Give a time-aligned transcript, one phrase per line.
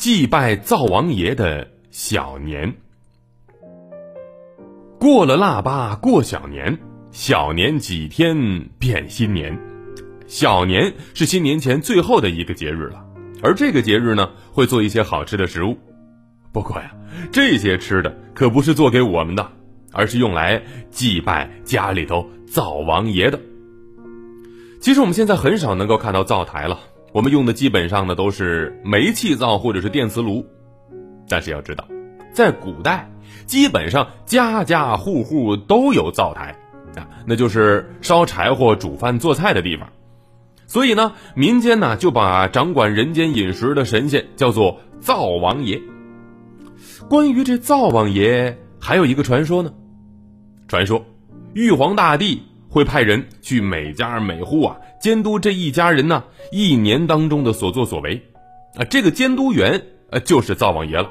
[0.00, 2.74] 祭拜灶王爷的小年。
[4.98, 6.78] 过了腊八过小年，
[7.10, 9.60] 小年几天变新年。
[10.26, 13.04] 小年是新年前最后的一个节日了，
[13.42, 15.76] 而这个节日呢，会做一些好吃的食物。
[16.50, 16.96] 不过呀，
[17.30, 19.52] 这些吃的可不是做给我们的，
[19.92, 23.38] 而是用来祭拜家里头灶王爷的。
[24.80, 26.80] 其实我们现在很少能够看到灶台了，
[27.12, 30.46] 我们用的基本上呢都是煤气灶或者是电磁炉。
[31.28, 31.86] 但是要知道，
[32.32, 33.10] 在古代。
[33.46, 36.56] 基本上家家户户都有灶台，
[36.94, 39.88] 啊，那就是烧柴火、煮饭、做菜的地方。
[40.68, 45.82] 所以呢，民间呢就把掌管人间饮食的神仙叫做灶王爷。
[47.08, 49.72] 关于这灶王爷，还有一个传说呢。
[50.68, 51.04] 传说，
[51.52, 58.22] 玉皇大帝会派人去每家每户啊，监督这一家人呢一年当中的所作所为，
[58.76, 61.10] 啊，这个监督员呃就是灶王爷了。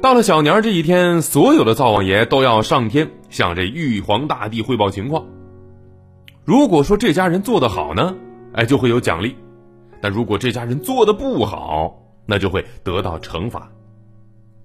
[0.00, 5.24] 到了小年这一天，所有的灶王爷都要上天向这玉皇大帝汇报情况。
[6.44, 8.16] 如果说这家人做得好呢，
[8.52, 9.30] 哎，就会有奖励；
[10.00, 13.70] 但如果这家人做的不好，那就会得到惩罚。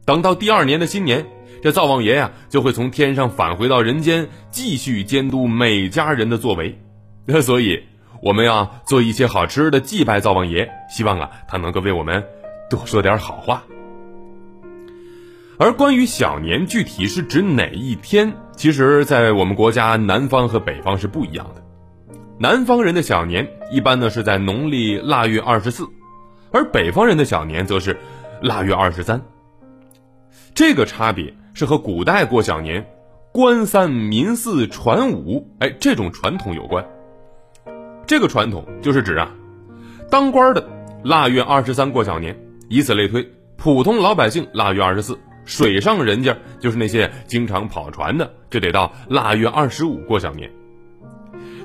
[0.07, 1.25] 等到第二年的新年，
[1.61, 6.79] 这灶王爷呀就会从天上返回到人间，继续监督每家人的作为。
[7.43, 7.83] 所以，
[8.23, 12.23] 我们要做一些好吃的祭拜灶王爷，希望啊他能够为我们
[12.69, 13.61] 多说点好话。
[15.59, 21.61] 而关于小年具体是指哪一天，其实，在我们国家南方和北方是不一样的。
[22.39, 25.85] 南方人的小年一般呢是在农历腊月二十四，
[26.53, 27.97] 而北方人的小年则是
[28.41, 29.21] 腊月二十三。
[30.57, 32.83] 这个差别是和古代过小年、
[33.31, 36.83] 官三民四传五，哎，这种传统有关。
[38.07, 39.31] 这个传统就是指啊，
[40.09, 40.67] 当官的
[41.03, 42.35] 腊月二十三过小年，
[42.69, 43.23] 以此类推，
[43.55, 45.15] 普通老百姓腊月二十四。
[45.45, 50.51] 水上人家就是那些经常跑船的，就得到腊月二十五过小年。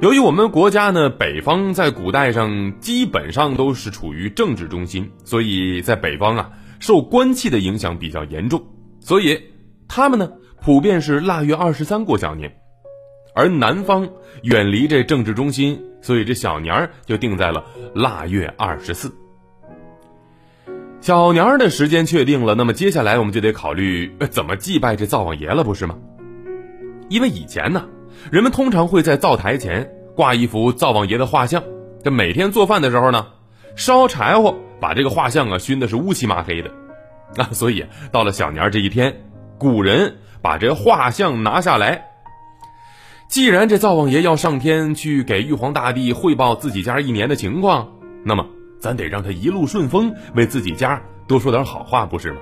[0.02, 8.62] 由于我们国家呢，北方在古代上基本上都是处于政治中心，所以在北方啊，受官气的影响比较严重，
[9.02, 9.42] 所以
[9.88, 12.56] 他们呢普遍是腊月二十三过小年。
[13.34, 14.10] 而南方
[14.42, 17.64] 远离这政治中心，所以这小年儿就定在了
[17.94, 19.10] 腊月二十四。
[21.00, 25.96] 小年儿的时间确定了，那么接下来我们就得考虑怎么祭拜这灶王爷了，不是吗？
[27.08, 27.88] 因为以前呢，
[28.30, 31.64] 人们通常会在灶台前挂一幅灶王爷的画像，
[32.04, 33.28] 这每天做饭的时候呢，
[33.76, 36.70] 烧柴火把这个画像啊熏的是乌漆麻黑的，
[37.38, 39.24] 啊，所以到了小年这一天，
[39.58, 42.06] 古人把这画像拿下来。
[43.28, 47.88] 既然这灶王爷要上天去给玉皇大帝汇报自己家一年的情况，
[48.24, 48.46] 那么。
[48.82, 52.40] 咱得让他一路顺风，为自己家多说点好话，不是吗？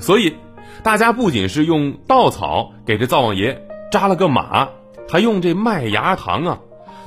[0.00, 0.34] 所以，
[0.82, 4.70] 大家不仅是用稻草给这灶王爷扎了个马，
[5.10, 6.58] 还用这麦芽糖啊，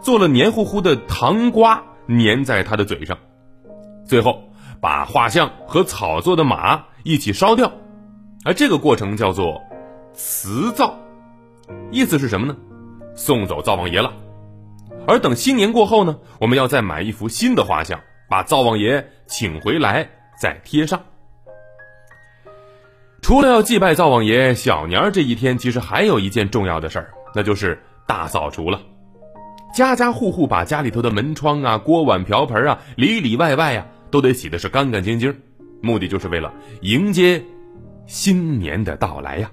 [0.03, 3.17] 做了黏糊糊的糖瓜粘在他的嘴上，
[4.05, 4.43] 最后
[4.81, 7.71] 把画像和草做的马一起烧掉，
[8.43, 9.61] 而这个过程叫做
[10.13, 10.97] 辞灶，
[11.91, 12.55] 意思是什么呢？
[13.15, 14.11] 送走灶王爷了。
[15.07, 17.99] 而等新年过后呢，我们要再买一幅新的画像。
[18.27, 20.09] 把灶王爷请回来，
[20.41, 20.99] 再贴上。
[23.21, 28.81] 除了要祭拜灶王爷，小年儿这一天其实还有一件重要的事儿，那就是大扫除了。
[29.75, 33.85] 家家户户把家里头的门窗啊、锅碗瓢盆啊，里里外外啊，
[34.15, 35.35] 都得洗的是干干净净，
[35.81, 37.43] 目的就是为了迎接
[38.07, 39.51] 新年的到来呀。